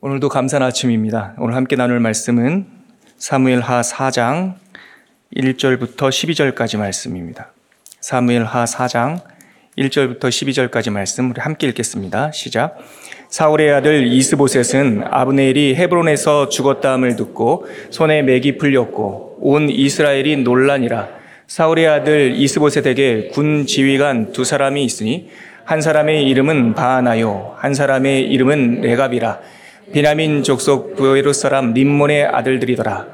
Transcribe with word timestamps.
오늘도 0.00 0.28
감사한 0.28 0.62
아침입니다. 0.62 1.34
오늘 1.38 1.56
함께 1.56 1.74
나눌 1.74 1.98
말씀은 1.98 2.66
사무엘 3.16 3.58
하 3.58 3.80
4장 3.80 4.54
1절부터 5.34 5.96
12절까지 5.96 6.78
말씀입니다. 6.78 7.50
사무엘 7.98 8.44
하 8.44 8.64
4장 8.64 9.20
1절부터 9.76 10.20
12절까지 10.20 10.92
말씀 10.92 11.32
우리 11.32 11.40
함께 11.40 11.66
읽겠습니다. 11.66 12.30
시작. 12.30 12.78
사울의 13.28 13.72
아들 13.72 14.06
이스보셋은 14.06 15.02
아브네일이 15.10 15.74
헤브론에서 15.74 16.48
죽었다함을 16.48 17.16
듣고 17.16 17.66
손에 17.90 18.22
맥이 18.22 18.56
풀렸고 18.56 19.38
온 19.40 19.68
이스라엘이 19.68 20.36
논란이라 20.44 21.08
사울의 21.48 21.88
아들 21.88 22.36
이스보셋에게 22.36 23.30
군 23.32 23.66
지휘관 23.66 24.30
두 24.30 24.44
사람이 24.44 24.84
있으니 24.84 25.28
한 25.64 25.80
사람의 25.80 26.22
이름은 26.22 26.74
바하나요 26.74 27.56
한 27.58 27.74
사람의 27.74 28.30
이름은 28.30 28.82
레갑이라 28.82 29.57
베냐민 29.92 30.42
족속 30.42 30.96
부에롯 30.96 31.34
사람 31.34 31.72
림몬의 31.72 32.26
아들들이더라. 32.26 33.06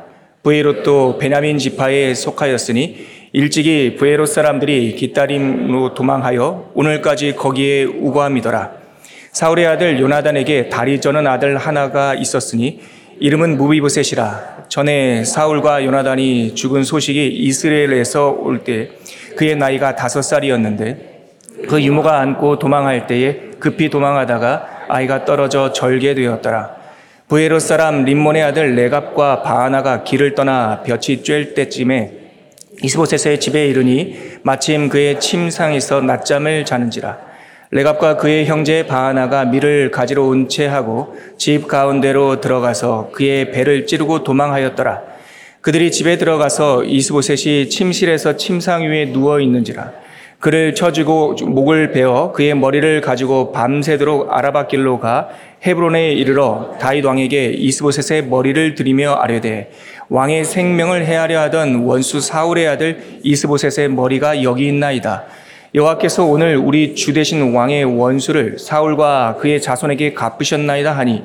부에롯도 0.43 1.19
베냐민 1.19 1.57
지파에 1.57 2.15
속하였으니 2.15 3.07
일찍이 3.33 3.95
부에롯 3.97 4.29
사람들이 4.29 4.95
기다림으로 4.97 5.95
도망하여 5.95 6.71
오늘까지 6.75 7.37
거기에 7.37 7.85
우거함이더라. 7.85 8.73
사울의 9.33 9.67
아들 9.67 10.01
요나단에게 10.01 10.69
다리 10.69 11.01
저는 11.01 11.27
아들 11.27 11.57
하나가 11.57 12.15
있었으니 12.15 12.81
이름은 13.21 13.57
무비보셋이라. 13.57 14.65
전에 14.69 15.25
사울과 15.25 15.85
요나단이 15.85 16.55
죽은 16.57 16.83
소식이 16.83 17.29
이스라엘에서 17.29 18.31
올 18.31 18.65
때 18.65 18.91
그의 19.37 19.57
나이가 19.57 19.95
다섯 19.95 20.23
살이었는데 20.23 21.13
그 21.69 21.83
유모가 21.83 22.21
안고 22.21 22.59
도망할 22.59 23.07
때에 23.07 23.37
급히 23.61 23.89
도망하다가 23.89 24.74
아이가 24.89 25.25
떨어져 25.25 25.73
절게 25.73 26.15
되었더라. 26.15 26.77
부에롯 27.29 27.61
사람 27.63 28.05
림몬의 28.05 28.43
아들 28.43 28.75
레갑과 28.75 29.43
바하나가 29.43 30.05
길을 30.05 30.35
떠나 30.35 30.83
볕이 30.83 31.23
쬐을 31.23 31.55
때쯤에 31.55 32.13
이스보셋의 32.83 33.41
집에 33.41 33.67
이르니 33.67 34.17
마침 34.43 34.89
그의 34.89 35.21
침상에서 35.21 36.01
낮잠을 36.03 36.65
자는지라. 36.65 37.19
레갑과 37.71 38.19
그의 38.19 38.47
형제 38.47 38.87
바하나가 38.87 39.47
밀을 39.47 39.91
가지러 39.91 40.23
온 40.25 40.49
채 40.49 40.67
하고 40.67 41.17
집 41.39 41.67
가운데로 41.67 42.41
들어가서 42.41 43.11
그의 43.13 43.51
배를 43.53 43.87
찌르고 43.87 44.23
도망하였더라. 44.23 45.03
그들이 45.61 45.91
집에 45.91 46.19
들어가서 46.19 46.85
이스보셋이 46.85 47.71
침실에서 47.71 48.37
침상 48.37 48.83
위에 48.83 49.07
누워 49.07 49.41
있는지라. 49.41 49.93
그를 50.45 50.75
쳐주고 50.75 51.37
목을 51.47 51.93
베어 51.93 52.33
그의 52.33 52.55
머리를 52.55 53.01
가지고 53.01 53.51
밤새도록 53.51 54.31
아라바 54.31 54.67
길로 54.67 55.01
가 55.01 55.31
헤브론에 55.67 56.13
이르러 56.13 56.77
다윗 56.79 57.03
왕에게 57.03 57.53
이스보셋의 57.53 58.27
머리를 58.27 58.75
들이며 58.75 59.15
아뢰되 59.15 59.71
왕의 60.11 60.45
생명을 60.45 61.07
헤아려 61.07 61.41
하던 61.45 61.77
원수 61.87 62.21
사울의 62.21 62.69
아들 62.69 63.01
이스보셋의 63.23 63.89
머리가 63.89 64.43
여기 64.43 64.69
있나이다. 64.69 65.25
여호와께서 65.75 66.27
오늘 66.27 66.59
우리 66.59 66.95
주 66.95 67.15
대신 67.15 67.55
왕의 67.55 67.85
원수를 67.85 68.59
사울과 68.59 69.39
그의 69.41 69.63
자손에게 69.63 70.13
갚으셨나이다 70.13 70.93
하니 70.93 71.23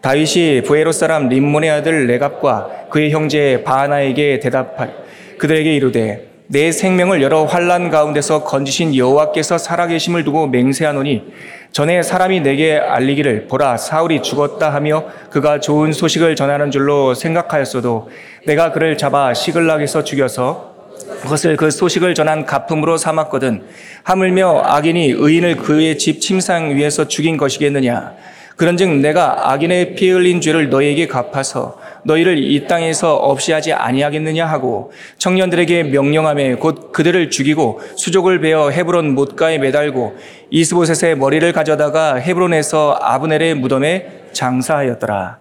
다윗이 0.00 0.62
부에로 0.62 0.90
사람 0.92 1.28
림몬의 1.28 1.68
아들 1.68 2.06
레갑과 2.06 2.86
그의 2.88 3.10
형제 3.10 3.62
바하나에게 3.62 4.40
대답하 4.40 4.88
그들에게 5.36 5.74
이르되 5.74 6.33
내 6.46 6.72
생명을 6.72 7.22
여러 7.22 7.44
환란 7.44 7.88
가운데서 7.88 8.44
건지신 8.44 8.94
여호와께서 8.94 9.56
살아계심을 9.56 10.24
두고 10.24 10.46
맹세하노니 10.48 11.32
전에 11.72 12.02
사람이 12.02 12.40
내게 12.40 12.76
알리기를 12.76 13.46
보라 13.48 13.78
사울이 13.78 14.20
죽었다 14.22 14.72
하며 14.72 15.06
그가 15.30 15.60
좋은 15.60 15.92
소식을 15.92 16.36
전하는 16.36 16.70
줄로 16.70 17.14
생각하였어도 17.14 18.10
내가 18.46 18.72
그를 18.72 18.98
잡아 18.98 19.32
시글락에서 19.32 20.04
죽여서 20.04 20.74
그것을 21.22 21.56
그 21.56 21.70
소식을 21.70 22.14
전한 22.14 22.44
가품으로 22.44 22.98
삼았거든. 22.98 23.62
하물며 24.02 24.62
악인이 24.64 25.14
의인을 25.16 25.56
그의 25.56 25.96
집 25.96 26.20
침상 26.20 26.76
위에서 26.76 27.08
죽인 27.08 27.38
것이겠느냐? 27.38 28.12
그런즉 28.56 28.98
내가 28.98 29.50
악인의 29.50 29.94
피 29.94 30.10
흘린 30.10 30.40
죄를 30.40 30.68
너에게 30.68 31.08
갚아서 31.08 31.78
너희를 32.04 32.38
이 32.38 32.66
땅에서 32.66 33.16
없이 33.16 33.52
하지 33.52 33.72
아니하겠느냐 33.72 34.46
하고 34.46 34.92
청년들에게 35.18 35.84
명령함에 35.84 36.54
곧 36.54 36.92
그들을 36.92 37.30
죽이고 37.30 37.80
수족을 37.96 38.40
베어 38.40 38.70
헤브론 38.70 39.14
못가에 39.14 39.58
매달고 39.58 40.16
이스보셋의 40.50 41.16
머리를 41.16 41.50
가져다가 41.52 42.16
헤브론에서 42.16 42.98
아브넬의 43.00 43.54
무덤에 43.56 44.24
장사하였더라. 44.32 45.38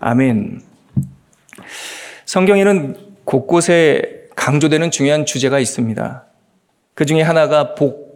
아멘. 0.00 0.62
성경에는 2.24 2.96
곳곳에 3.24 4.26
강조되는 4.36 4.90
중요한 4.90 5.26
주제가 5.26 5.58
있습니다. 5.58 6.24
그 6.94 7.04
중에 7.06 7.22
하나가 7.22 7.74
복 7.74 8.06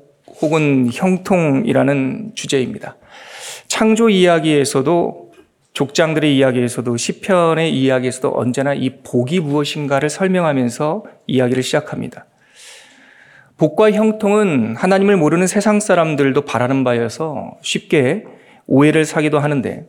혹은 0.41 0.89
형통이라는 0.93 2.33
주제입니다. 2.35 2.97
창조 3.69 4.09
이야기에서도 4.09 5.30
족장들의 5.81 6.37
이야기에서도 6.37 6.95
시편의 6.95 7.75
이야기에서도 7.75 8.35
언제나 8.37 8.75
이 8.75 9.03
복이 9.03 9.41
무엇인가를 9.41 10.11
설명하면서 10.11 11.05
이야기를 11.27 11.63
시작합니다. 11.63 12.27
복과 13.57 13.93
형통은 13.93 14.77
하나님을 14.77 15.17
모르는 15.17 15.47
세상 15.47 15.81
사람들도 15.81 16.43
바라는 16.45 16.85
바여서 16.85 17.57
쉽게 17.63 18.25
오해를 18.67 19.07
사기도 19.07 19.39
하는데 19.39 19.87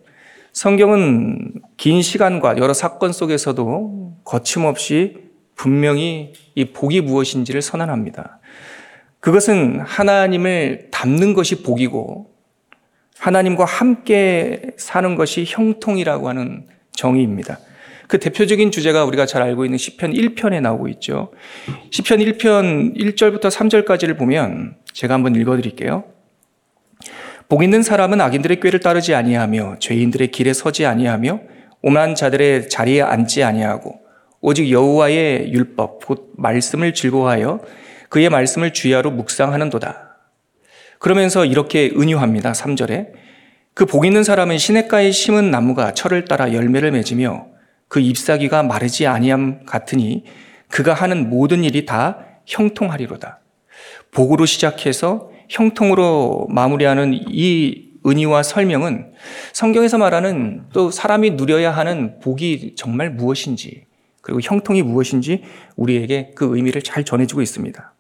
성경은 0.54 1.56
긴 1.76 2.02
시간과 2.02 2.58
여러 2.58 2.74
사건 2.74 3.12
속에서도 3.12 4.14
거침없이 4.24 5.18
분명히 5.56 6.32
이 6.56 6.72
복이 6.72 7.02
무엇인지를 7.02 7.62
선언합니다. 7.62 8.40
그것은 9.20 9.82
하나님을 9.82 10.88
닮는 10.92 11.34
것이 11.34 11.64
복이고 11.64 12.31
하나님과 13.22 13.66
함께 13.66 14.62
사는 14.78 15.16
것이 15.16 15.46
형통이라고 15.48 16.28
하는 16.28 16.66
정의입니다. 16.94 17.60
그 18.08 18.18
대표적인 18.18 18.72
주제가 18.72 19.06
우리가 19.06 19.28
잘 19.28 19.44
알고 19.44 19.64
있는 19.64 19.78
시편 19.78 20.12
1편에 20.12 20.60
나오고 20.60 20.88
있죠. 20.88 21.32
시편 21.92 22.18
1편 22.18 22.98
1절부터 22.98 23.52
3절까지를 23.52 24.18
보면 24.18 24.76
제가 24.92 25.14
한번 25.14 25.36
읽어 25.36 25.56
드릴게요. 25.56 26.04
복 27.48 27.64
있는 27.64 27.84
사람은 27.84 28.20
악인들의 28.20 28.60
꾀를 28.60 28.80
따르지 28.80 29.14
아니하며 29.14 29.78
죄인들의 29.78 30.30
길에 30.32 30.52
서지 30.52 30.88
아니하며 30.88 31.42
오만 31.84 32.16
자들의 32.16 32.70
자리에 32.70 33.04
앉지 33.04 33.44
아니하고 33.44 34.00
오직 34.42 34.72
여호와의 34.72 35.54
율법 35.54 36.06
곧 36.06 36.32
말씀을 36.38 36.96
즐거워하여 36.96 37.60
그의 38.10 38.30
말씀을 38.30 38.74
주야로 38.74 39.12
묵상하는도다. 39.12 40.11
그러면서 41.02 41.46
이렇게 41.46 41.92
은유합니다. 41.98 42.52
3절에. 42.52 43.08
그 43.74 43.86
복 43.86 44.06
있는 44.06 44.24
사람은 44.24 44.60
시냇가에 44.60 45.10
심은 45.12 45.50
나무가 45.50 45.94
철을 45.96 46.26
따라 46.26 46.54
열매를 46.54 46.92
맺으며 46.92 47.48
그 47.88 48.00
잎사귀가 48.00 48.62
마르지 48.62 49.08
아니함 49.08 49.66
같으니 49.66 50.24
그가 50.70 50.94
하는 50.94 51.30
모든 51.30 51.64
일이 51.64 51.86
다 51.86 52.20
형통하리로다. 52.46 53.40
복으로 54.12 54.46
시작해서 54.46 55.32
형통으로 55.50 56.48
마무리하는 56.52 57.14
이 57.14 57.90
은희와 58.06 58.44
설명은 58.44 59.14
성경에서 59.54 59.98
말하는 59.98 60.66
또 60.72 60.92
사람이 60.92 61.32
누려야 61.32 61.72
하는 61.72 62.20
복이 62.20 62.76
정말 62.76 63.10
무엇인지 63.10 63.86
그리고 64.22 64.40
형통이 64.42 64.84
무엇인지 64.84 65.44
우리에게 65.76 66.32
그 66.36 66.56
의미를 66.56 66.84
잘 66.84 67.04
전해주고 67.04 67.42
있습니다. 67.42 67.94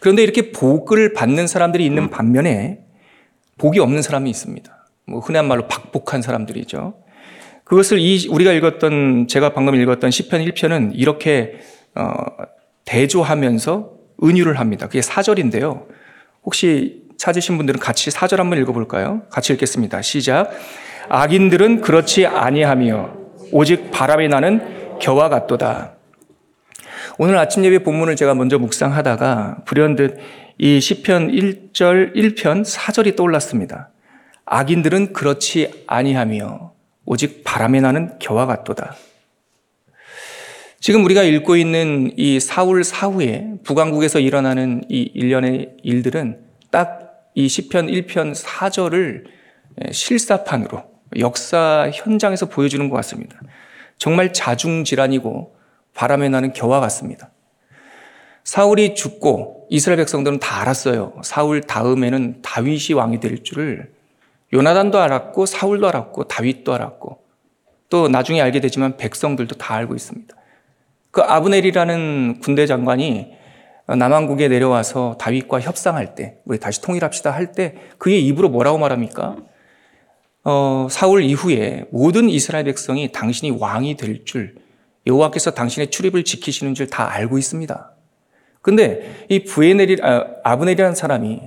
그런데 0.00 0.22
이렇게 0.22 0.52
복을 0.52 1.12
받는 1.12 1.46
사람들이 1.46 1.84
있는 1.84 2.10
반면에 2.10 2.80
복이 3.58 3.80
없는 3.80 4.02
사람이 4.02 4.30
있습니다. 4.30 4.88
뭐 5.06 5.20
흔한 5.20 5.48
말로 5.48 5.66
박복한 5.66 6.22
사람들이죠. 6.22 6.94
그것을 7.64 7.98
이 7.98 8.28
우리가 8.28 8.52
읽었던 8.52 9.26
제가 9.28 9.52
방금 9.52 9.74
읽었던 9.74 10.10
시편 10.10 10.42
1편은 10.44 10.92
이렇게 10.94 11.58
어, 11.94 12.12
대조하면서 12.84 13.92
은유를 14.22 14.58
합니다. 14.58 14.86
그게 14.86 15.00
4절인데요. 15.00 15.86
혹시 16.44 17.02
찾으신 17.18 17.56
분들은 17.56 17.80
같이 17.80 18.10
4절 18.10 18.36
한번 18.36 18.58
읽어볼까요? 18.60 19.22
같이 19.28 19.52
읽겠습니다. 19.52 20.00
시작. 20.02 20.50
악인들은 21.08 21.80
그렇지 21.80 22.26
아니하며 22.26 23.12
오직 23.52 23.90
바람이 23.90 24.28
나는 24.28 24.98
겨와 24.98 25.28
같도다. 25.28 25.97
오늘 27.18 27.36
아침 27.36 27.64
예배 27.64 27.82
본문을 27.82 28.16
제가 28.16 28.34
먼저 28.34 28.58
묵상하다가 28.58 29.62
불현듯 29.64 30.18
이 30.58 30.80
시편 30.80 31.30
1절 31.30 32.14
1편 32.14 32.64
4절이 32.64 33.16
떠올랐습니다. 33.16 33.90
악인들은 34.46 35.12
그렇지 35.12 35.84
아니하며 35.86 36.72
오직 37.04 37.44
바람에 37.44 37.80
나는 37.80 38.18
겨와 38.18 38.46
같도다. 38.46 38.96
지금 40.80 41.04
우리가 41.04 41.22
읽고 41.22 41.56
있는 41.56 42.12
이 42.16 42.40
사울 42.40 42.84
사후에 42.84 43.54
북왕국에서 43.64 44.20
일어나는 44.20 44.84
이 44.88 45.10
일련의 45.14 45.76
일들은 45.82 46.38
딱 46.70 47.08
이 47.38 47.48
시편 47.48 47.86
1편 47.86 48.34
4절을 48.34 49.22
실사판으로 49.92 50.82
역사 51.20 51.88
현장에서 51.94 52.46
보여주는 52.46 52.88
것 52.88 52.96
같습니다. 52.96 53.40
정말 53.96 54.32
자중질환이고 54.32 55.56
바람에 55.94 56.28
나는 56.28 56.52
겨와 56.52 56.80
같습니다. 56.80 57.30
사울이 58.44 58.94
죽고 58.94 59.66
이스라엘 59.68 59.98
백성들은 59.98 60.40
다 60.40 60.60
알았어요. 60.62 61.20
사울 61.22 61.60
다음에는 61.60 62.40
다윗이 62.42 62.94
왕이 62.94 63.20
될 63.20 63.42
줄을 63.44 63.92
요나단도 64.52 64.98
알았고 64.98 65.44
사울도 65.46 65.88
알았고 65.88 66.24
다윗도 66.24 66.72
알았고 66.72 67.18
또 67.90 68.08
나중에 68.08 68.40
알게 68.40 68.60
되지만 68.60 68.96
백성들도 68.96 69.56
다 69.56 69.74
알고 69.74 69.94
있습니다. 69.94 70.34
그 71.10 71.20
아브넬이라는 71.22 72.40
군대 72.40 72.66
장관이 72.66 73.32
남한국에 73.86 74.48
내려와서 74.48 75.16
다윗과 75.18 75.60
협상할 75.60 76.14
때 76.14 76.38
우리 76.44 76.58
다시 76.58 76.80
통일합시다 76.82 77.30
할 77.30 77.52
때 77.52 77.74
그의 77.98 78.24
입으로 78.26 78.50
뭐라고 78.50 78.78
말합니까? 78.78 79.36
어, 80.44 80.86
사울 80.90 81.22
이후에 81.22 81.84
모든 81.90 82.28
이스라엘 82.28 82.64
백성이 82.64 83.12
당신이 83.12 83.58
왕이 83.58 83.96
될 83.96 84.24
줄 84.24 84.56
여호와께서 85.08 85.52
당신의 85.52 85.90
출입을 85.90 86.22
지키시는 86.24 86.74
줄 86.74 86.88
다 86.88 87.12
알고 87.12 87.38
있습니다. 87.38 87.92
근데 88.62 89.24
이 89.28 89.44
부에넬이 89.44 89.98
아, 90.02 90.24
아브넬이라는 90.44 90.94
사람이 90.94 91.40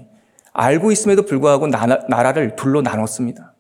알고 0.54 0.92
있음에도 0.92 1.24
불구하고 1.24 1.68
나라, 1.68 2.32
를 2.34 2.56
둘로 2.56 2.82
나눴습니다. 2.82 3.54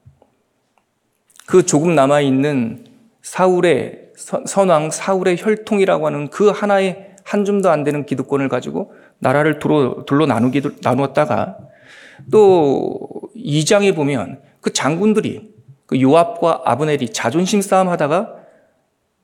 그 1.45 1.65
조금 1.65 1.95
남아 1.95 2.21
있는 2.21 2.86
사울의 3.21 4.12
선왕 4.45 4.92
사울의 4.92 5.38
혈통이라고 5.39 6.06
하는 6.06 6.30
그 6.30 6.50
하나의 6.50 7.15
한 7.24 7.45
줌도 7.45 7.69
안 7.69 7.83
되는 7.83 8.06
기득권을 8.06 8.50
가지고 8.50 8.94
나라를 9.19 9.59
둘로, 9.59 10.06
둘로 10.06 10.25
나누기 10.25 10.62
나누었다가 10.81 11.57
또 12.31 13.00
2장에 13.36 13.95
보면 13.95 14.42
그 14.59 14.74
장군들이 14.74 15.51
그 15.86 16.01
요압과 16.01 16.63
아브넬이 16.65 17.09
자존심 17.13 17.62
싸움하다가 17.62 18.41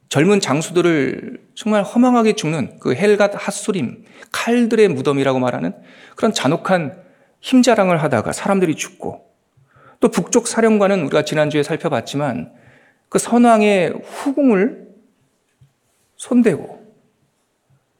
젊은 0.09 0.39
장수들을 0.39 1.47
정말 1.55 1.83
허망하게 1.83 2.33
죽는 2.33 2.79
그 2.79 2.95
헬갓 2.95 3.33
핫수림 3.35 4.05
칼들의 4.31 4.87
무덤이라고 4.89 5.39
말하는 5.39 5.73
그런 6.15 6.33
잔혹한 6.33 7.01
힘자랑을 7.41 8.01
하다가 8.01 8.31
사람들이 8.31 8.75
죽고 8.75 9.27
또 9.99 10.09
북쪽 10.09 10.47
사령관은 10.47 11.01
우리가 11.01 11.25
지난주에 11.25 11.63
살펴봤지만 11.63 12.53
그 13.09 13.19
선왕의 13.19 14.01
후궁을 14.03 14.87
손대고 16.15 16.85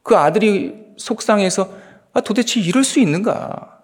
그 0.04 0.16
아들이 0.16 0.76
속상해서 0.98 1.88
아, 2.14 2.22
도대체 2.22 2.60
이럴 2.60 2.84
수 2.84 3.00
있는가? 3.00 3.80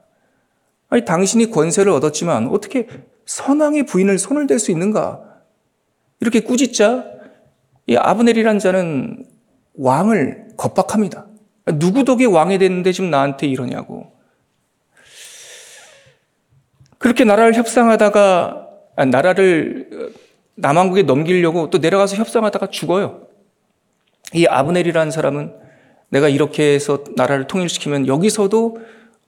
아니, 0.90 1.06
당신이 1.06 1.52
권세를 1.52 1.92
얻었지만 1.92 2.48
어떻게 2.48 2.88
선왕의 3.26 3.86
부인을 3.86 4.18
손을 4.18 4.48
댈 4.48 4.58
수 4.58 4.72
있는가? 4.72 5.22
이렇게 6.20 6.40
꾸짖자 6.40 7.13
이 7.88 7.96
아브넬이란 7.96 8.60
자는 8.60 9.26
왕을 9.76 10.48
겁박합니다. 10.58 11.28
누구 11.80 12.04
덕에 12.04 12.26
왕이 12.26 12.58
됐는데 12.58 12.92
지금 12.92 13.10
나한테 13.10 13.48
이러냐고. 13.48 14.12
그렇게 16.98 17.24
나라를 17.24 17.54
협상하다가 17.56 18.68
아, 18.96 19.06
나라를 19.06 20.14
남한국에 20.56 21.04
넘기려고 21.04 21.70
또 21.70 21.80
내려가서 21.80 22.16
협상하다가 22.16 22.68
죽어요. 22.68 23.28
이 24.34 24.46
아브넬이라는 24.46 25.12
사람은 25.12 25.54
내가 26.10 26.30
이렇게 26.30 26.74
해서 26.74 27.04
나라를 27.16 27.48
통일시키면 27.48 28.08
여기서도 28.08 28.78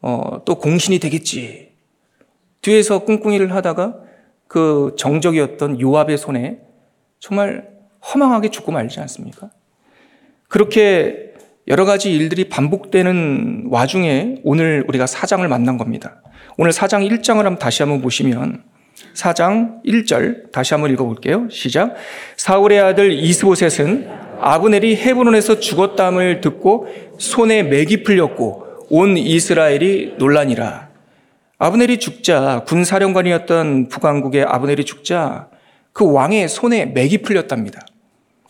어, 0.01 0.42
또 0.46 0.56
공신이 0.56 1.00
되겠지. 1.00 1.72
뒤에서 2.62 3.00
꿍꿍이를 3.06 3.54
하다가 3.54 4.00
그 4.48 4.96
정적이었던 4.98 5.81
요압의 5.81 6.18
손에 6.18 6.62
정말 7.19 7.75
허망하게 8.13 8.50
죽고 8.50 8.72
말지 8.72 9.00
않습니까? 9.02 9.50
그렇게 10.48 11.34
여러 11.68 11.86
가지 11.86 12.13
일들이 12.13 12.48
반복되는 12.50 13.68
와중에 13.69 14.36
오늘 14.44 14.84
우리가 14.88 15.07
사장을 15.07 15.48
만난 15.48 15.78
겁니다. 15.78 16.22
오늘 16.57 16.72
사장 16.72 17.02
1장을 17.02 17.38
한번 17.38 17.57
다시 17.57 17.81
한번 17.81 18.02
보시면 18.02 18.63
4장 19.16 19.84
1절 19.84 20.52
다시 20.52 20.74
한번 20.74 20.92
읽어볼게요. 20.92 21.50
시작. 21.50 21.96
사울의 22.38 22.80
아들 22.80 23.12
이스보셋은 23.12 24.08
아브넬이 24.40 24.98
헤브론에서 24.98 25.60
죽었담을 25.60 26.42
듣고 26.42 26.88
손에 27.18 27.63
맥이 27.63 28.04
풀렸고 28.04 28.88
온 28.90 29.18
이스라엘이 29.18 30.16
논란이라. 30.18 30.90
아브넬이 31.58 31.98
죽자 32.00 32.63
군사령관이었던 32.68 33.90
북왕국의 33.90 34.44
아브넬이 34.44 34.84
죽자 34.86 35.48
그 35.94 36.12
왕의 36.12 36.50
손에 36.50 36.86
맥이 36.88 37.19
풀렸답니다. 37.19 37.86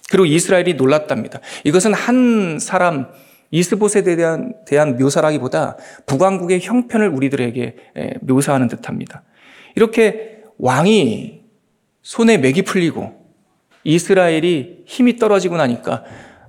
그리고 0.09 0.25
이스라엘이 0.25 0.75
놀랐답니다. 0.75 1.39
이것은 1.63 1.93
한 1.93 2.59
사람 2.59 3.07
이스보셋에 3.51 4.15
대한, 4.15 4.53
대한 4.65 4.97
묘사라기보다 4.97 5.77
북왕국의 6.05 6.61
형편을 6.61 7.09
우리들에게 7.09 7.75
묘사하는 8.21 8.67
듯합니다. 8.67 9.23
이렇게 9.75 10.43
왕이 10.57 11.41
손에 12.01 12.37
맥이 12.37 12.63
풀리고 12.63 13.25
이스라엘이 13.83 14.83
힘이 14.85 15.17
떨어지고 15.17 15.57
나니까 15.57 16.03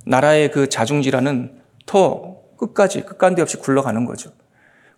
나라의 0.05 0.51
그 0.51 0.69
자중질환은 0.69 1.61
더 1.87 2.37
끝까지 2.59 3.03
끝간데 3.03 3.43
없이 3.43 3.59
굴러가는 3.59 4.05
거죠. 4.05 4.31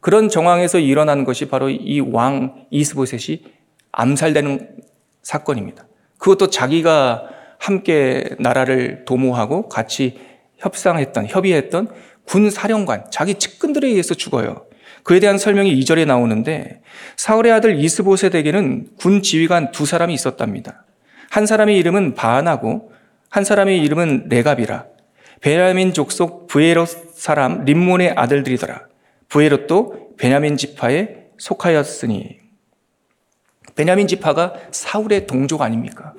그런 0.00 0.28
정황에서 0.28 0.78
일어난 0.78 1.24
것이 1.24 1.48
바로 1.48 1.68
이 1.68 2.00
왕 2.00 2.66
이스보셋이 2.70 3.42
암살되는 3.92 4.76
사건입니다. 5.22 5.86
그것도 6.18 6.50
자기가 6.50 7.28
함께 7.58 8.24
나라를 8.38 9.04
도모하고 9.04 9.68
같이 9.68 10.18
협상했던, 10.58 11.26
협의했던 11.26 11.88
군 12.24 12.50
사령관, 12.50 13.04
자기 13.10 13.34
측근들에 13.34 13.88
의해서 13.88 14.14
죽어요. 14.14 14.66
그에 15.02 15.20
대한 15.20 15.38
설명이 15.38 15.74
2절에 15.80 16.06
나오는데 16.06 16.82
사울의 17.16 17.52
아들 17.52 17.78
이스보셋에게는 17.78 18.88
군 18.98 19.22
지휘관 19.22 19.72
두 19.72 19.86
사람이 19.86 20.12
있었답니다. 20.12 20.84
한 21.30 21.46
사람의 21.46 21.76
이름은 21.78 22.14
바안하고 22.14 22.92
한 23.30 23.44
사람의 23.44 23.78
이름은 23.80 24.26
레갑이라. 24.28 24.86
베냐민 25.40 25.92
족속 25.92 26.46
부에롯 26.48 26.88
사람 27.14 27.64
림몬의 27.64 28.14
아들들이더라. 28.16 28.86
부에롯도 29.28 30.16
베냐민 30.18 30.56
지파에 30.56 31.28
속하였으니 31.38 32.38
베냐민 33.76 34.08
지파가 34.08 34.54
사울의 34.72 35.26
동족 35.26 35.62
아닙니까? 35.62 36.14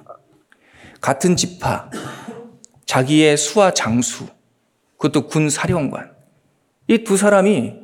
같은 1.01 1.35
지파, 1.35 1.89
자기의 2.85 3.37
수하 3.37 3.71
장수, 3.73 4.27
그것도 4.97 5.27
군 5.27 5.49
사령관. 5.49 6.11
이 6.87 7.03
두 7.03 7.17
사람이 7.17 7.75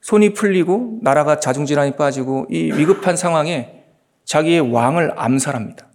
손이 0.00 0.32
풀리고 0.32 1.00
나라가 1.02 1.38
자중질환이 1.38 1.96
빠지고 1.96 2.46
이 2.50 2.72
위급한 2.72 3.16
상황에 3.16 3.84
자기의 4.24 4.72
왕을 4.72 5.12
암살합니다. 5.16 5.86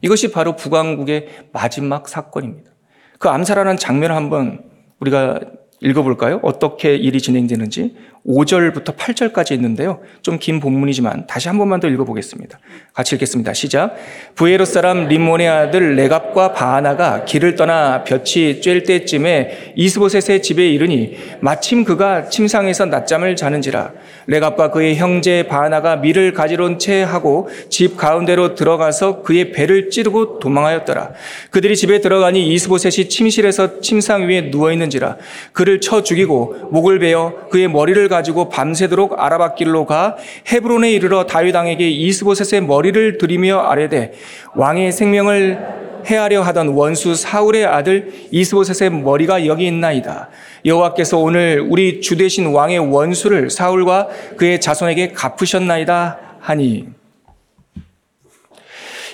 이것이 0.00 0.30
바로 0.32 0.56
북왕국의 0.56 1.48
마지막 1.52 2.08
사건입니다. 2.08 2.70
그 3.18 3.28
암살하는 3.28 3.76
장면을 3.76 4.14
한번 4.14 4.64
우리가 5.00 5.40
읽어볼까요? 5.82 6.40
어떻게 6.42 6.94
일이 6.94 7.20
진행되는지 7.20 7.94
5절부터 8.26 8.96
8절까지 8.96 9.52
있는데요. 9.52 10.00
좀 10.22 10.38
긴 10.38 10.60
본문이지만 10.60 11.26
다시 11.26 11.48
한 11.48 11.58
번만 11.58 11.80
더 11.80 11.88
읽어보겠습니다. 11.88 12.58
같이 12.92 13.14
읽겠습니다. 13.16 13.52
시작. 13.52 13.96
부에로 14.34 14.64
사람 14.64 15.08
림몬의 15.08 15.48
아들 15.48 15.96
레갑과 15.96 16.52
바하나가 16.52 17.24
길을 17.24 17.56
떠나 17.56 18.04
볕이 18.04 18.60
쬐을 18.62 18.86
때쯤에 18.86 19.74
이스보셋의 19.76 20.42
집에 20.42 20.68
이르니 20.68 21.16
마침 21.40 21.84
그가 21.84 22.28
침상에서 22.28 22.86
낮잠을 22.86 23.36
자는지라 23.36 23.92
레갑과 24.26 24.70
그의 24.70 24.96
형제 24.96 25.46
바하나가 25.46 25.96
밀을 25.96 26.32
가지런 26.32 26.78
채 26.78 27.02
하고 27.02 27.48
집 27.68 27.96
가운데로 27.96 28.54
들어가서 28.54 29.22
그의 29.22 29.52
배를 29.52 29.90
찌르고 29.90 30.38
도망하였더라. 30.38 31.10
그들이 31.50 31.76
집에 31.76 32.00
들어가니 32.00 32.52
이스보셋이 32.52 33.08
침실에서 33.08 33.80
침상 33.80 34.28
위에 34.28 34.50
누워 34.50 34.72
있는지라 34.72 35.16
그를 35.52 35.80
쳐 35.80 36.02
죽이고 36.02 36.68
목을 36.70 36.98
베어 36.98 37.48
그의 37.50 37.68
머리를 37.68 38.08
가지고 38.08 38.48
밤새도록 38.48 39.18
아라밭길로 39.18 39.86
가 39.86 40.16
헤브론에 40.50 40.92
이르러 40.92 41.26
다윗 41.26 41.54
왕에게 41.54 41.88
이스보셋의 41.88 42.62
머리를 42.66 43.18
들이며 43.18 43.58
아뢰되 43.58 44.12
왕의 44.54 44.92
생명을 44.92 45.81
해하려 46.06 46.42
하던 46.42 46.68
원수 46.68 47.14
사울의 47.14 47.66
아들 47.66 48.12
이스보셋의 48.30 48.90
머리가 48.90 49.46
여기 49.46 49.66
있나이다. 49.66 50.28
여호와께서 50.64 51.18
오늘 51.18 51.64
우리 51.68 52.00
주 52.00 52.16
대신 52.16 52.46
왕의 52.46 52.78
원수를 52.78 53.50
사울과 53.50 54.08
그의 54.36 54.60
자손에게 54.60 55.12
갚으셨나이다 55.12 56.18
하니 56.40 56.88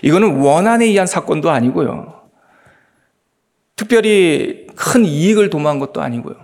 이거는 0.02 0.37
원한에 0.38 0.87
의한 0.87 1.07
사건도 1.07 1.50
아니고요. 1.50 2.23
특별히 3.76 4.66
큰 4.75 5.04
이익을 5.04 5.50
도모한 5.50 5.78
것도 5.78 6.00
아니고요. 6.00 6.37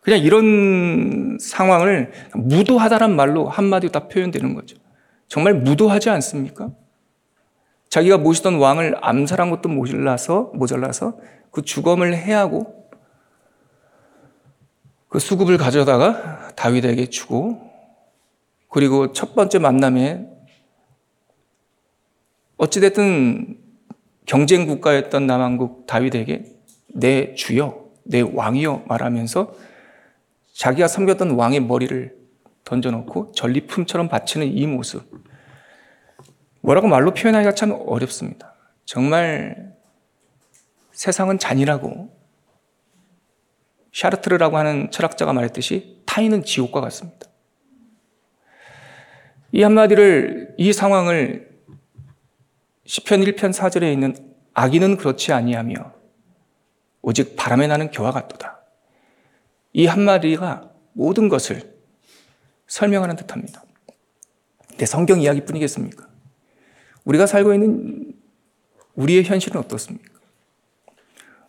그냥 0.00 0.20
이런 0.20 1.38
상황을 1.40 2.12
무도하다란 2.34 3.16
말로 3.16 3.48
한마디로 3.48 3.90
다 3.90 4.08
표현되는 4.08 4.54
거죠. 4.54 4.76
정말 5.28 5.54
무도하지 5.54 6.10
않습니까? 6.10 6.70
자기가 7.94 8.18
모시던 8.18 8.56
왕을 8.56 8.96
암살한 9.02 9.50
것도 9.50 9.68
모자라서 9.68 10.50
모자라서 10.54 11.16
그 11.52 11.62
주검을 11.62 12.16
해하고 12.16 12.90
그 15.08 15.20
수급을 15.20 15.58
가져다가 15.58 16.48
다윗에게 16.56 17.06
주고 17.06 17.70
그리고 18.68 19.12
첫 19.12 19.36
번째 19.36 19.60
만남에 19.60 20.26
어찌됐든 22.56 23.58
경쟁 24.26 24.66
국가였던 24.66 25.28
남한국 25.28 25.86
다윗에게 25.86 26.46
내 26.88 27.34
주여, 27.34 27.90
내 28.02 28.22
왕이여 28.22 28.86
말하면서 28.88 29.54
자기가 30.52 30.88
섬겼던 30.88 31.30
왕의 31.30 31.60
머리를 31.60 32.12
던져놓고 32.64 33.30
전리품처럼 33.36 34.08
바치는 34.08 34.48
이 34.48 34.66
모습. 34.66 35.04
뭐라고 36.64 36.88
말로 36.88 37.12
표현하기가 37.12 37.54
참 37.54 37.72
어렵습니다. 37.86 38.54
정말 38.86 39.74
세상은 40.92 41.38
잔인하고 41.38 42.10
샤르트르라고 43.92 44.56
하는 44.56 44.90
철학자가 44.90 45.34
말했듯이 45.34 46.02
타인은 46.06 46.44
지옥과 46.44 46.80
같습니다. 46.80 47.26
이 49.52 49.62
한마디를 49.62 50.54
이 50.56 50.72
상황을 50.72 51.50
시편 52.86 53.20
1편 53.20 53.52
4절에 53.52 53.92
있는 53.92 54.34
악인은 54.54 54.96
그렇지 54.96 55.34
아니하며 55.34 55.92
오직 57.02 57.36
바람에 57.36 57.66
나는 57.66 57.90
겨와 57.90 58.10
같도다. 58.10 58.60
이 59.74 59.84
한마디가 59.84 60.70
모든 60.94 61.28
것을 61.28 61.74
설명하는 62.66 63.16
듯합니다. 63.16 63.62
내 64.78 64.86
성경 64.86 65.20
이야기뿐이겠습니까? 65.20 66.13
우리가 67.04 67.26
살고 67.26 67.52
있는 67.54 68.12
우리의 68.94 69.24
현실은 69.24 69.60
어떻습니까? 69.60 70.12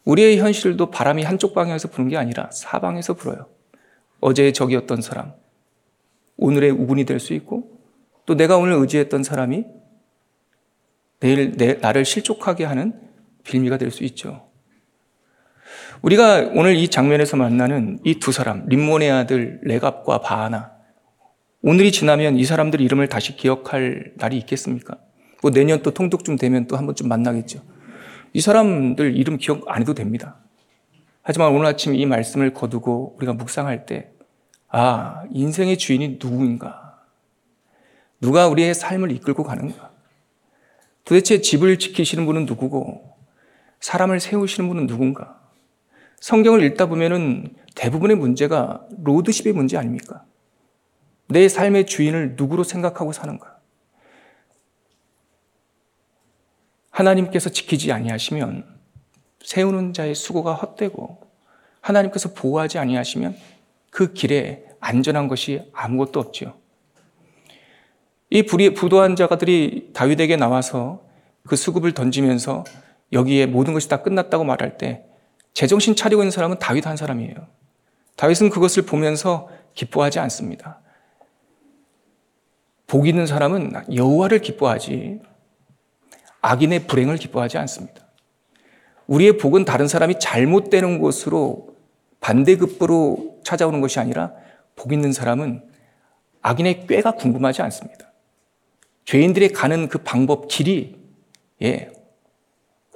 우리의 0.04 0.38
현실도 0.38 0.92
바람이 0.92 1.24
한쪽 1.24 1.54
방향에서 1.54 1.90
부는 1.90 2.10
게 2.10 2.18
아니라 2.18 2.50
사방에서 2.52 3.14
불어요. 3.16 3.48
어제의 4.22 4.54
적이었던 4.54 5.02
사람, 5.02 5.34
오늘의 6.38 6.72
우군이 6.72 7.06
될 7.06 7.20
수 7.20 7.34
있고, 7.34 7.80
또 8.26 8.36
내가 8.36 8.58
오늘 8.58 8.74
의지했던 8.74 9.24
사람이 9.24 9.66
내일 11.20 11.52
내, 11.58 11.74
나를 11.76 12.06
실족하게 12.06 12.66
하는 12.66 12.94
빌미가 13.44 13.78
될 13.78 13.92
수 13.92 14.04
있죠. 14.04 14.48
우리가 16.02 16.52
오늘 16.54 16.76
이 16.76 16.88
장면에서 16.88 17.38
만나는 17.38 18.00
이 18.04 18.20
두 18.20 18.32
사람, 18.32 18.66
림몬의 18.68 19.12
아들 19.12 19.60
레갑과 19.64 20.22
바하나. 20.22 20.72
오늘이 21.62 21.92
지나면 21.92 22.38
이 22.38 22.46
사람들 22.46 22.82
이름을 22.82 23.08
다시 23.10 23.36
기억할 23.36 24.14
날이 24.18 24.38
있겠습니까? 24.38 24.98
뭐 25.46 25.52
내년 25.52 25.84
또 25.84 25.92
통독쯤 25.92 26.38
되면 26.38 26.66
또 26.66 26.76
한 26.76 26.88
번쯤 26.88 27.08
만나겠죠. 27.08 27.62
이 28.34 28.42
사람들 28.42 29.16
이름 29.16 29.38
기억 29.38 29.62
안 29.68 29.80
해도 29.80 29.94
됩니다. 29.94 30.38
하지만 31.22 31.54
오늘 31.54 31.68
아침 31.68 31.94
이 31.94 32.04
말씀을 32.08 32.52
거두고 32.52 33.14
우리가 33.18 33.34
묵상할 33.34 33.86
때, 33.86 34.10
아, 34.70 35.24
인생의 35.32 35.78
주인이 35.78 36.18
누구인가? 36.20 37.00
누가 38.20 38.48
우리의 38.48 38.74
삶을 38.74 39.12
이끌고 39.12 39.44
가는가? 39.44 39.92
도대체 41.04 41.42
집을 41.42 41.78
지키시는 41.78 42.26
분은 42.26 42.48
누구고, 42.48 43.16
사람을 43.82 44.20
세우시는 44.20 44.68
분은 44.68 44.88
누군가? 44.88 45.40
성경을 46.22 46.64
읽다 46.64 46.88
보면은 46.88 47.54
대부분의 47.76 48.18
문제가 48.18 48.84
로드십의 49.04 49.54
문제 49.54 49.78
아닙니까? 49.78 50.26
내 51.28 51.48
삶의 51.48 51.86
주인을 51.86 52.34
누구로 52.36 52.64
생각하고 52.64 53.12
사는가? 53.12 53.55
하나님께서 56.96 57.50
지키지 57.50 57.92
아니하시면 57.92 58.64
세우는 59.44 59.94
자의 59.94 60.16
수고가 60.16 60.54
헛되고 60.54 61.20
하나님께서 61.82 62.34
보호하지 62.34 62.80
아니하시면 62.80 63.36
그 63.90 64.14
길에 64.14 64.66
안전한 64.80 65.28
것이 65.28 65.70
아무것도 65.74 66.20
없지요. 66.20 66.54
이 68.30 68.44
부도한 68.44 69.16
자가들이 69.16 69.92
다윗에게 69.94 70.38
나와서 70.38 71.06
그 71.46 71.56
수급을 71.56 71.92
던지면서 71.92 72.64
여기에 73.12 73.48
모든 73.48 73.74
것이 73.74 73.90
다 73.90 74.02
끝났다고 74.02 74.46
말할 74.46 74.78
때 74.78 75.06
제정신 75.54 75.96
차리고 75.96 76.22
있는 76.22 76.32
사람은 76.32 76.60
다윗 76.60 76.88
한 76.88 76.96
사람이에요. 76.98 77.36
다윗은 78.16 78.50
그것을 78.50 78.84
보면서 78.84 79.50
기뻐하지 79.74 80.20
않습니다. 80.20 80.80
복 82.88 83.08
있는 83.08 83.28
사람은 83.28 83.74
여호와를 83.94 84.40
기뻐하지 84.40 85.20
악인의 86.46 86.86
불행을 86.86 87.18
기뻐하지 87.18 87.58
않습니다. 87.58 88.06
우리의 89.08 89.38
복은 89.38 89.66
다른 89.66 89.88
사람이 89.88 90.20
잘못되는 90.20 91.00
곳으로 91.00 91.76
반대급부로 92.20 93.40
찾아오는 93.44 93.82
것이 93.82 94.00
아니라 94.00 94.32
복 94.76 94.94
있는 94.94 95.12
사람은 95.12 95.64
악인의 96.42 96.86
꾀가 96.86 97.14
궁금하지 97.16 97.64
않습니다. 97.64 98.12
죄인들이 99.06 99.50
가는 99.50 99.88
그 99.88 100.00
방법, 100.00 100.48
길이, 100.48 101.00
예, 101.64 101.92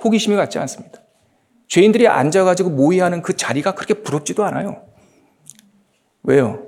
호기심이 0.04 0.36
같지 0.36 0.60
않습니다. 0.60 1.02
죄인들이 1.68 2.08
앉아가지고 2.08 2.70
모의하는 2.70 3.24
그 3.24 3.36
자리가 3.36 3.74
그렇게 3.74 3.96
부럽지도 3.96 4.44
않아요. 4.46 4.84
왜요? 6.22 6.68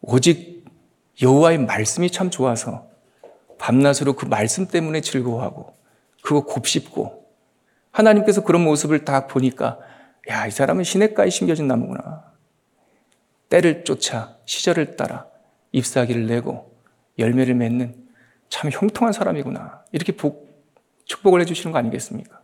오직 0.00 0.64
여호와의 1.22 1.58
말씀이 1.58 2.10
참 2.10 2.30
좋아서 2.30 2.88
밤낮으로 3.58 4.14
그 4.14 4.26
말씀 4.26 4.66
때문에 4.66 5.00
즐거워하고 5.00 5.75
그거 6.26 6.40
곱씹고 6.40 7.24
하나님께서 7.92 8.42
그런 8.42 8.64
모습을 8.64 9.04
다 9.04 9.28
보니까 9.28 9.78
야, 10.28 10.44
이 10.48 10.50
사람은 10.50 10.82
시냇가에 10.82 11.30
심겨진 11.30 11.68
나무구나. 11.68 12.24
때를 13.48 13.84
쫓아 13.84 14.36
시절을 14.44 14.96
따라 14.96 15.26
잎사귀를 15.70 16.26
내고 16.26 16.76
열매를 17.20 17.54
맺는 17.54 17.94
참 18.48 18.72
형통한 18.72 19.12
사람이구나. 19.12 19.84
이렇게 19.92 20.10
복, 20.16 20.66
축복을 21.04 21.40
해주시는 21.42 21.70
거 21.72 21.78
아니겠습니까? 21.78 22.40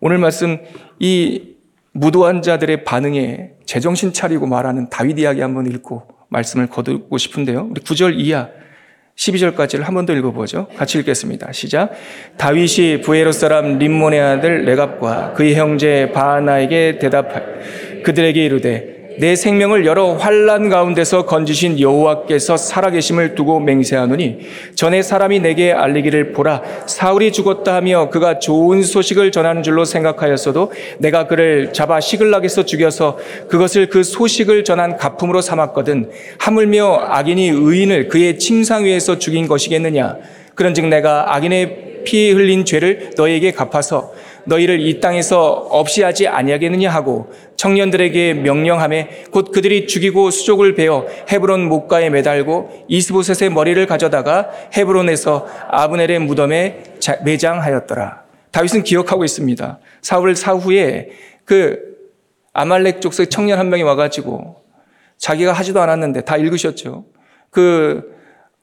오늘 0.00 0.18
말씀 0.18 0.58
이 0.98 1.54
무도한 1.92 2.42
자들의 2.42 2.82
반응에 2.82 3.58
제정신 3.64 4.12
차리고 4.12 4.48
말하는 4.48 4.88
다윗 4.88 5.20
이야기 5.20 5.40
한번 5.40 5.66
읽고 5.66 6.08
말씀을 6.30 6.66
거두고 6.66 7.16
싶은데요. 7.16 7.68
우리 7.70 7.80
9절 7.80 8.18
이하 8.18 8.48
12절까지를 9.18 9.82
한 9.82 9.94
번 9.94 10.06
더 10.06 10.12
읽어보죠. 10.14 10.68
같이 10.76 10.98
읽겠습니다. 11.00 11.50
시작. 11.52 11.90
다윗이 12.36 13.00
부에로 13.02 13.32
사람 13.32 13.78
림몬의 13.78 14.20
아들 14.20 14.64
레갑과 14.64 15.32
그의 15.34 15.56
형제 15.56 16.10
바하나에게 16.14 16.98
대답하 17.00 17.40
그들에게 18.04 18.44
이르되 18.44 18.97
내 19.18 19.34
생명을 19.34 19.84
여러 19.84 20.12
환란 20.12 20.68
가운데서 20.68 21.26
건지신 21.26 21.80
여호와께서 21.80 22.56
살아계심을 22.56 23.34
두고 23.34 23.58
맹세하노니 23.58 24.38
전에 24.76 25.02
사람이 25.02 25.40
내게 25.40 25.72
알리기를 25.72 26.32
보라. 26.32 26.62
사울이 26.86 27.32
죽었다 27.32 27.74
하며 27.74 28.10
그가 28.10 28.38
좋은 28.38 28.82
소식을 28.82 29.32
전하는 29.32 29.64
줄로 29.64 29.84
생각하였어도 29.84 30.72
내가 30.98 31.26
그를 31.26 31.72
잡아 31.72 32.00
시글락에서 32.00 32.64
죽여서 32.64 33.18
그것을 33.48 33.88
그 33.88 34.04
소식을 34.04 34.62
전한 34.62 34.96
가품으로 34.96 35.40
삼았거든. 35.40 36.10
하물며 36.38 37.06
악인이 37.08 37.48
의인을 37.48 38.08
그의 38.08 38.38
침상 38.38 38.84
위에서 38.84 39.18
죽인 39.18 39.48
것이겠느냐? 39.48 40.16
그런즉 40.54 40.86
내가 40.86 41.34
악인의 41.34 41.87
피 42.04 42.30
흘린 42.32 42.64
죄를 42.64 43.10
너에게 43.16 43.52
갚아서 43.52 44.12
너희를 44.44 44.80
이 44.80 45.00
땅에서 45.00 45.50
없이 45.70 46.02
하지 46.02 46.26
아니하겠느냐 46.26 46.90
하고 46.90 47.32
청년들에게 47.56 48.34
명령함에 48.34 49.24
곧 49.30 49.52
그들이 49.52 49.86
죽이고 49.86 50.30
수족을 50.30 50.74
베어 50.74 51.06
헤브론 51.30 51.68
목가에 51.68 52.08
매달고 52.08 52.86
이스보셋의 52.88 53.50
머리를 53.50 53.84
가져다가 53.86 54.50
헤브론에서 54.76 55.46
아브넬의 55.68 56.20
무덤에 56.20 56.82
매장하였더라. 57.24 58.22
다윗은 58.50 58.82
기억하고 58.84 59.24
있습니다. 59.24 59.78
사울 60.00 60.34
사후에 60.34 61.10
그 61.44 61.80
아말렉 62.54 63.00
족속 63.00 63.30
청년 63.30 63.58
한 63.58 63.68
명이 63.68 63.82
와가지고 63.82 64.56
자기가 65.18 65.52
하지도 65.52 65.80
않았는데 65.82 66.22
다 66.22 66.36
읽으셨죠. 66.36 67.04
그 67.50 68.16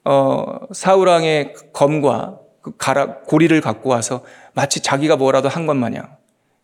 어, 0.03 0.59
사울왕의 0.71 1.53
검과 1.73 2.39
그 2.65 2.71
가라, 2.77 3.19
고리를 3.19 3.61
갖고 3.61 3.91
와서 3.91 4.23
마치 4.55 4.81
자기가 4.81 5.17
뭐라도 5.17 5.49
한 5.49 5.67
것 5.67 5.75
마냥 5.75 6.17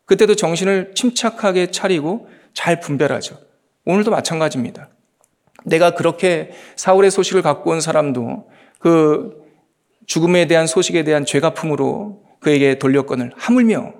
그때도 0.06 0.34
정신을 0.34 0.94
침착하게 0.96 1.70
차리고 1.70 2.28
잘 2.56 2.80
분별하죠. 2.80 3.38
오늘도 3.86 4.10
마찬가지입니다. 4.10 4.90
내가 5.64 5.92
그렇게 5.92 6.54
사울의 6.76 7.12
소식을 7.12 7.44
갖고 7.44 7.70
온 7.70 7.82
사람도 7.82 8.50
그 8.80 9.44
죽음에 10.08 10.48
대한 10.48 10.66
소식에 10.66 11.04
대한 11.04 11.24
죄가품으로 11.24 12.24
그에게 12.40 12.80
돌렸건을 12.80 13.34
하물며 13.36 13.94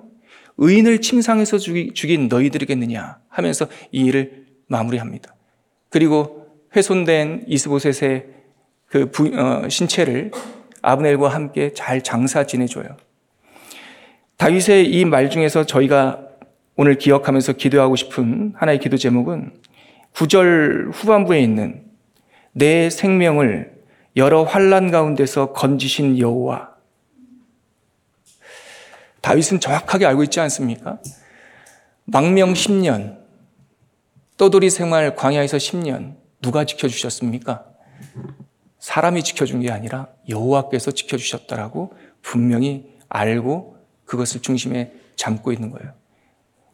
의인을 0.58 1.02
침상에서 1.02 1.58
죽인 1.58 2.26
너희들이겠느냐 2.26 3.18
하면서 3.28 3.68
이 3.92 4.06
일을 4.06 4.46
마무리합니다. 4.66 5.36
그리고 5.88 6.48
훼손된 6.74 7.44
이스보셋의 7.46 8.26
그 8.86 9.10
부, 9.12 9.30
어, 9.38 9.68
신체를 9.68 10.32
아브넬과 10.82 11.28
함께 11.28 11.72
잘 11.72 12.02
장사 12.02 12.44
지내줘요. 12.44 12.96
다윗의 14.36 14.90
이 14.90 15.04
말 15.04 15.30
중에서 15.30 15.64
저희가 15.64 16.20
오늘 16.76 16.96
기억하면서 16.98 17.52
기도하고 17.54 17.96
싶은 17.96 18.54
하나의 18.56 18.80
기도 18.80 18.96
제목은 18.96 19.52
9절 20.14 20.92
후반부에 20.92 21.40
있는 21.40 21.84
내 22.52 22.90
생명을 22.90 23.72
여러 24.16 24.42
환란 24.42 24.90
가운데서 24.90 25.52
건지신 25.52 26.18
여호와 26.18 26.70
다윗은 29.20 29.60
정확하게 29.60 30.04
알고 30.06 30.24
있지 30.24 30.40
않습니까? 30.40 30.98
망명 32.04 32.54
10년, 32.54 33.18
떠돌이 34.36 34.68
생활 34.70 35.14
광야에서 35.14 35.56
10년 35.58 36.16
누가 36.40 36.64
지켜주셨습니까? 36.64 37.64
사람이 38.82 39.22
지켜준 39.22 39.60
게 39.60 39.70
아니라 39.70 40.08
여호와께서 40.28 40.90
지켜주셨다라고 40.90 41.92
분명히 42.20 42.84
알고 43.08 43.76
그것을 44.04 44.42
중심에 44.42 44.92
담고 45.16 45.52
있는 45.52 45.70
거예요. 45.70 45.92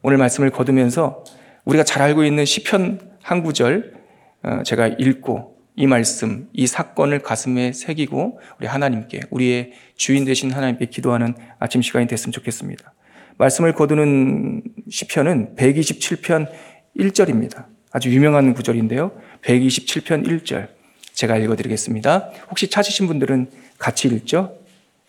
오늘 0.01 0.17
말씀을 0.17 0.49
거두면서 0.49 1.23
우리가 1.65 1.83
잘 1.83 2.01
알고 2.01 2.23
있는 2.23 2.45
시편 2.45 3.17
한 3.21 3.43
구절 3.43 3.93
어, 4.41 4.63
제가 4.63 4.87
읽고 4.87 5.59
이 5.75 5.85
말씀, 5.85 6.49
이 6.51 6.65
사건을 6.65 7.19
가슴에 7.19 7.73
새기고 7.73 8.39
우리 8.57 8.65
하나님께 8.65 9.21
우리의 9.29 9.73
주인 9.95 10.25
되신 10.25 10.51
하나님께 10.51 10.87
기도하는 10.87 11.35
아침 11.59 11.83
시간이 11.83 12.07
됐으면 12.07 12.31
좋겠습니다. 12.31 12.91
말씀을 13.37 13.73
거두는 13.73 14.63
시편은 14.89 15.55
127편 15.57 16.49
1절입니다. 16.97 17.67
아주 17.91 18.09
유명한 18.09 18.55
구절인데요. 18.55 19.11
127편 19.43 20.25
1절. 20.25 20.78
제가 21.19 21.35
읽어드리겠습니다. 21.35 22.29
혹시 22.49 22.69
찾으신 22.69 23.07
분들은 23.07 23.47
같이 23.77 24.07
읽죠? 24.07 24.55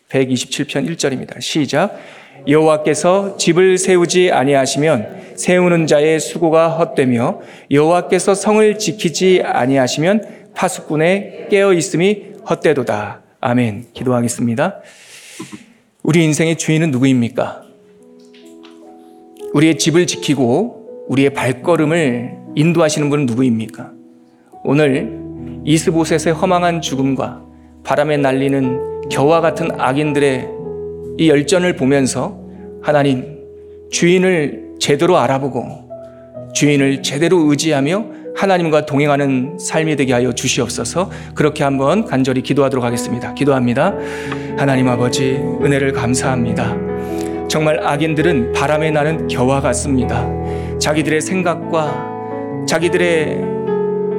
127편 0.09 0.89
1절입니다. 0.89 1.39
시작. 1.39 1.97
여호와께서 2.49 3.37
집을 3.37 3.77
세우지 3.77 4.29
아니하시면 4.31 5.35
세우는 5.37 5.87
자의 5.87 6.19
수고가 6.19 6.67
헛되며 6.67 7.39
여호와께서 7.71 8.35
성을 8.35 8.77
지키지 8.77 9.41
아니하시면 9.45 10.51
파수꾼의 10.53 11.47
깨어 11.49 11.73
있음이 11.73 12.23
헛되도다. 12.49 13.21
아멘. 13.39 13.93
기도하겠습니다. 13.93 14.81
우리 16.03 16.25
인생의 16.25 16.57
주인은 16.57 16.91
누구입니까? 16.91 17.63
우리의 19.53 19.77
집을 19.77 20.07
지키고 20.07 21.05
우리의 21.07 21.29
발걸음을 21.29 22.33
인도하시는 22.55 23.09
분은 23.09 23.27
누구입니까? 23.27 23.91
오늘 24.65 25.20
이스보셋의 25.65 26.33
허망한 26.33 26.81
죽음과 26.81 27.41
바람에 27.83 28.17
날리는 28.17 29.09
겨와 29.09 29.41
같은 29.41 29.69
악인들의 29.79 30.49
이 31.17 31.29
열전을 31.29 31.75
보면서 31.75 32.39
하나님 32.81 33.39
주인을 33.91 34.75
제대로 34.79 35.17
알아보고 35.17 35.89
주인을 36.53 37.03
제대로 37.03 37.49
의지하며 37.49 38.05
하나님과 38.35 38.85
동행하는 38.85 39.57
삶이 39.59 39.95
되게 39.95 40.13
하여 40.13 40.31
주시옵소서 40.31 41.11
그렇게 41.35 41.63
한번 41.63 42.05
간절히 42.05 42.41
기도하도록 42.41 42.83
하겠습니다. 42.83 43.33
기도합니다. 43.33 43.93
하나님 44.57 44.87
아버지 44.87 45.33
은혜를 45.33 45.91
감사합니다. 45.91 46.75
정말 47.47 47.85
악인들은 47.85 48.53
바람에 48.53 48.91
나는 48.91 49.27
겨와 49.27 49.59
같습니다. 49.59 50.27
자기들의 50.79 51.21
생각과 51.21 52.65
자기들의 52.65 53.51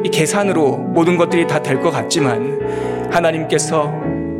이 0.04 0.08
계산으로 0.10 0.76
모든 0.76 1.16
것들이 1.16 1.46
다 1.46 1.60
될 1.62 1.80
것 1.80 1.90
같지만 1.90 2.60
하나님께서 3.10 3.86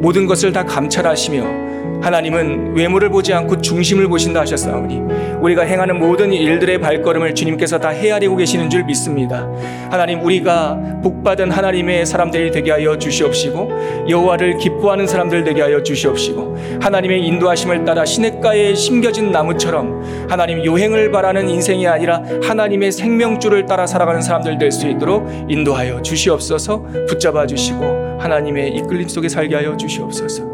모든 0.00 0.26
것을 0.26 0.52
다 0.52 0.64
감찰하시며 0.64 1.82
하나님은 2.03 2.75
외모를 2.75 3.09
보지 3.09 3.33
않고 3.33 3.61
중심을 3.61 4.09
보신다 4.09 4.41
하셨사오니 4.41 5.01
우리가 5.41 5.63
행하는 5.63 5.99
모든 5.99 6.33
일들의 6.33 6.81
발걸음을 6.81 7.35
주님께서 7.35 7.79
다 7.79 7.91
헤아리고 7.91 8.37
계시는 8.37 8.71
줄 8.71 8.85
믿습니다. 8.85 9.49
하나님 9.91 10.21
우리가 10.25 10.79
복받은 11.03 11.51
하나님의 11.51 12.07
사람들이 12.07 12.51
되게 12.51 12.71
하여 12.71 12.99
주시옵시고 12.99 14.09
여호와를 14.09 14.59
기뻐하는 14.59 15.07
사람들 15.07 15.45
되게 15.45 15.62
하여 15.62 15.83
주시옵시고 15.83 16.57
하나님의 16.81 17.25
인도하심을 17.27 17.85
따라 17.85 18.05
시냇가에 18.05 18.75
심겨진 18.75 19.31
나무처럼 19.31 20.29
하나님 20.29 20.65
요행을 20.65 21.11
바라는 21.11 21.49
인생이 21.49 21.87
아니라 21.87 22.23
하나님의 22.43 22.93
생명줄을 22.93 23.67
따라 23.67 23.87
살아가는 23.87 24.21
사람들 24.21 24.59
될 24.59 24.73
수 24.73 24.88
있도록 24.88 25.29
인도하여 25.49 26.01
주시옵소서 26.01 26.83
붙잡아 27.07 27.47
주시고 27.47 28.19
하나님의 28.21 28.71
이끌림 28.77 29.07
속에 29.07 29.29
살게 29.29 29.55
하여 29.55 29.77
주시옵소서. 29.77 30.52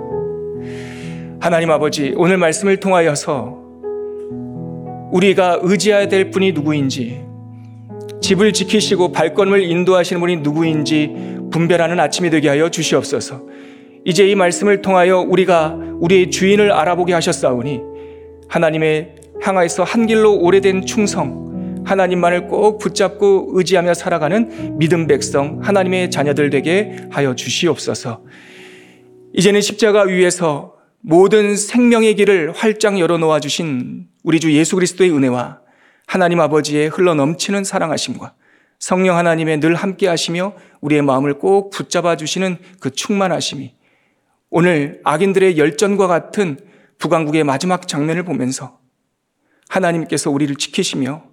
하나님 1.41 1.71
아버지, 1.71 2.13
오늘 2.17 2.37
말씀을 2.37 2.79
통하여서 2.79 3.57
우리가 5.13 5.61
의지해야 5.63 6.09
될 6.09 6.33
분이 6.33 6.51
누구인지, 6.51 7.25
집을 8.21 8.53
지키시고 8.53 9.13
발걸음을 9.13 9.63
인도하시는 9.63 10.19
분이 10.19 10.39
누구인지 10.39 11.39
분별하는 11.53 12.01
아침이 12.01 12.31
되게 12.31 12.49
하여 12.49 12.69
주시옵소서. 12.69 13.47
이제 14.05 14.29
이 14.29 14.35
말씀을 14.35 14.83
통하여 14.83 15.21
우리가 15.21 15.79
우리의 16.01 16.31
주인을 16.31 16.73
알아보게 16.73 17.13
하셨사오니 17.13 17.83
하나님의 18.49 19.15
향하여서 19.41 19.85
한 19.85 20.09
길로 20.09 20.37
오래된 20.41 20.87
충성, 20.87 21.85
하나님만을 21.87 22.49
꼭 22.49 22.79
붙잡고 22.79 23.51
의지하며 23.53 23.95
살아가는 23.95 24.77
믿음 24.77 25.07
백성, 25.07 25.61
하나님의 25.63 26.11
자녀들 26.11 26.51
되게 26.51 26.97
하여 27.11 27.37
주시옵소서. 27.37 28.25
이제는 29.35 29.61
십자가 29.61 30.03
위에서 30.03 30.78
모든 31.01 31.57
생명의 31.57 32.17
길을 32.17 32.53
활짝 32.53 32.99
열어놓아 32.99 33.41
주신 33.41 34.09
우리 34.25 34.41
주 34.41 34.53
예수 34.53 34.75
그리스도의 34.75 35.13
은혜와 35.13 35.61
하나님 36.07 36.41
아버지의 36.41 36.89
흘러 36.89 37.15
넘치는 37.15 37.65
사랑하심과 37.65 38.35
성령 38.79 39.17
하나님의 39.17 39.61
늘 39.61 39.75
함께 39.75 40.09
하시며 40.09 40.55
우리의 40.81 41.03
마음을 41.03 41.39
꼭 41.39 41.71
붙잡아 41.71 42.17
주시는 42.17 42.59
그 42.81 42.91
충만하심이 42.91 43.75
오늘 44.51 45.01
악인들의 45.05 45.59
열전과 45.59 46.07
같은 46.07 46.59
북왕국의 46.99 47.45
마지막 47.45 47.87
장면을 47.87 48.25
보면서 48.25 48.79
하나님께서 49.69 50.31
우리를 50.31 50.57
지키시며 50.57 51.25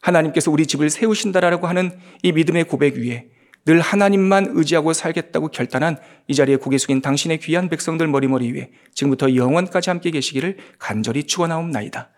하나님께서 0.00 0.50
우리 0.50 0.66
집을 0.66 0.88
세우신다라고 0.88 1.66
하는 1.66 1.92
이 2.22 2.32
믿음의 2.32 2.64
고백 2.64 2.96
위에 2.96 3.28
늘 3.66 3.80
하나님만 3.80 4.52
의지하고 4.54 4.92
살겠다고 4.92 5.48
결단한 5.48 5.98
이 6.28 6.34
자리에 6.34 6.56
고개 6.56 6.78
숙인 6.78 7.00
당신의 7.00 7.40
귀한 7.40 7.68
백성들 7.68 8.06
머리머리 8.08 8.52
위에 8.52 8.70
지금부터 8.94 9.34
영원까지 9.34 9.90
함께 9.90 10.10
계시기를 10.10 10.56
간절히 10.78 11.24
축원하옵나이다. 11.24 12.10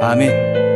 아멘. 0.00 0.75